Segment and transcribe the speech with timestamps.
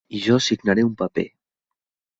[0.19, 1.27] I jo signaré un paper.